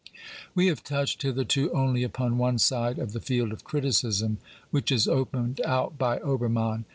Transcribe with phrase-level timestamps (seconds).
[0.55, 4.39] We have touched hitherto only upon one side of the field of criticism
[4.71, 6.85] which is opened out by Obermann.